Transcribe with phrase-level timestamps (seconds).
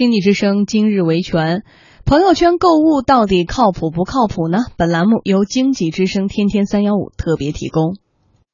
[0.00, 1.62] 经济之声今日维权，
[2.06, 4.60] 朋友圈购物到底靠谱不靠谱呢？
[4.78, 7.98] 本栏目由经济之声天天三幺五特别提供。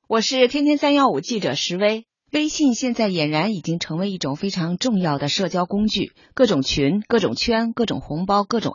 [0.09, 2.05] 我是天天三幺五记者石威。
[2.37, 8.75] 微信现在俨然已经成为一种非常重要的社交工具，各种群、各种圈、各种红包、各种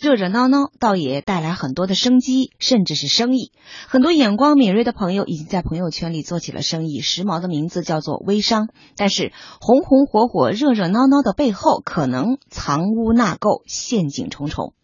[0.00, 3.52] 热热闹闹，倒也带来很多的生机，甚至是生意。
[3.86, 8.66] 很多眼光敏锐的朋友已经在朋友圈里做起了生意，时髦的名字叫做微商。
[8.96, 14.74] 但是红红火火、热热闹闹的背后，可能藏污纳垢、陷阱重重。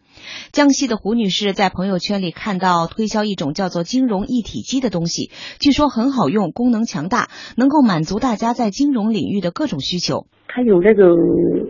[0.52, 5.30] 江西的胡女士在朋友圈里看到推销一种叫做金融一体机的东西，
[5.60, 10.26] 据说很好用，功能强大，能够满足大家在金融领域的各种需求。
[10.48, 11.04] 它有那个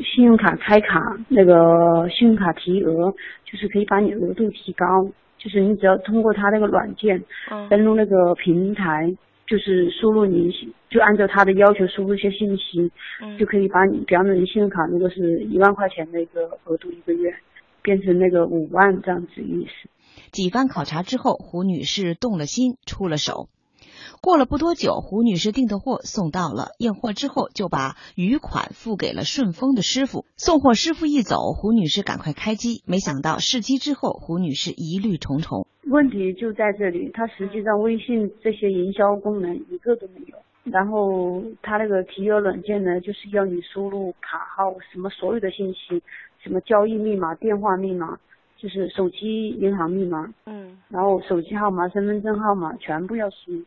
[0.02, 3.12] 信用卡开卡，那个信用卡提额，
[3.44, 4.86] 就是可以把你额度提高。
[5.38, 7.22] 就是你只要通过它那个软件，
[7.70, 9.10] 登录那个平台，
[9.46, 10.50] 就是输入你
[10.90, 12.90] 就按照它的要求输入一些信息，
[13.38, 17.34] 就可以把你，比方说你信用卡如果是一万块钱的一个额度一个月。
[17.82, 19.88] 变成那个五万这样子意思。
[20.32, 23.48] 几番考察之后，胡女士动了心，出了手。
[24.20, 30.26] 过了不多久，胡女士订的货送到了，验货之后就把余款付给了顺丰的师傅。
[30.36, 35.66] 送货师傅一走，胡女士赶快开机，没想到试机之后，胡女士疑虑重重。
[35.86, 40.36] 问题就在这里，它实际上微信这些营销功能一个都没有。
[40.64, 46.02] 然后它那个提额软件呢，就是要你输入卡号什么所有的信息。
[46.42, 48.18] 什么交易密码、电话密码，
[48.56, 53.62] 就是手机银行密码，嗯，然后手机号码、身份证号码全部要输，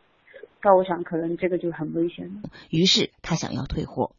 [0.62, 2.50] 那我想可能这个就很危险了。
[2.70, 4.10] 于是他想要退货。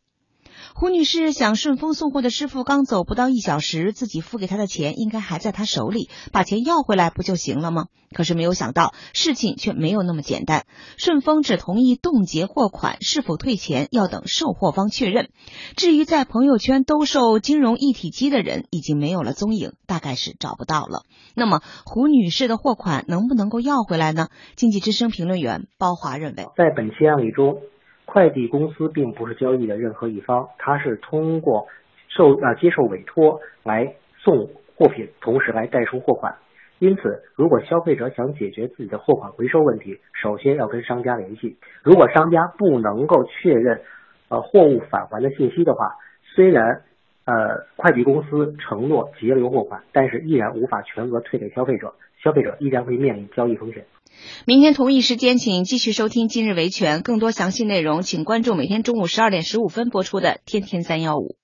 [0.74, 7.86] 胡女士想，顺丰送货的师傅刚走不到一小时，自己付给他的钱应该还在他手里，把钱要回来不就行了吗？
[8.14, 10.66] 可是没有想到，事情却没有那么简单。
[10.98, 15.30] 顺丰只同意冻结货款，是否退钱要等售货方确认。
[15.76, 21.04] 至于在朋友圈兜售金融一体机的人，已经没有了踪影，大概是找不到了。
[21.36, 24.30] 那么，胡女士的货款能不能够要回来呢？
[24.56, 27.58] 经济之声评论员包华认为，在本期案例中。
[28.16, 31.68] 快递公司并不是交易的任何一方，它是通过
[32.08, 36.34] 受啊接受委托来送货品，同时来代收货款。
[36.80, 41.58] 因此，如果消费者想解决自己的货款回收问题，首先要跟商家联系。
[41.84, 43.82] 如果商家不能够确认
[44.30, 45.98] 呃货物返还的信息的话，
[46.34, 46.84] 虽然
[47.26, 53.86] 呃快递公司承诺截留货款，但是依然无法全额退给消费者，消费者依然会面临交易风险。
[54.46, 61.36] 明天同一时间，请继续收听《今日维权》，更多详细内容，请关注每天中午十二点十五分播出的《天天三幺五》。